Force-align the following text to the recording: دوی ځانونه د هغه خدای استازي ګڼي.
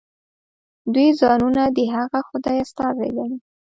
دوی 0.93 1.07
ځانونه 1.19 1.61
د 1.75 1.77
هغه 1.95 2.19
خدای 2.27 2.57
استازي 2.65 3.09
ګڼي. 3.17 3.37